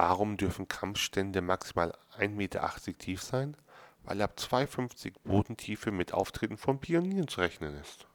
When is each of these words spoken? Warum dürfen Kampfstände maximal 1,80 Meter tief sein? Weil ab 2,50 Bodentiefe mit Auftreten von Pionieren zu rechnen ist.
Warum 0.00 0.36
dürfen 0.36 0.68
Kampfstände 0.68 1.42
maximal 1.42 1.92
1,80 2.16 2.28
Meter 2.28 2.70
tief 3.00 3.20
sein? 3.20 3.56
Weil 4.04 4.22
ab 4.22 4.34
2,50 4.38 5.14
Bodentiefe 5.24 5.90
mit 5.90 6.14
Auftreten 6.14 6.56
von 6.56 6.78
Pionieren 6.78 7.26
zu 7.26 7.40
rechnen 7.40 7.74
ist. 7.74 8.06